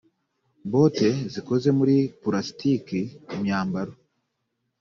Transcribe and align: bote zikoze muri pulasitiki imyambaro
bote 0.71 1.09
zikoze 1.33 1.69
muri 1.79 1.95
pulasitiki 2.21 2.99
imyambaro 3.35 3.93